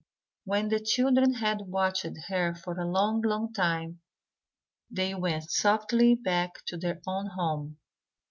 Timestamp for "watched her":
1.67-2.55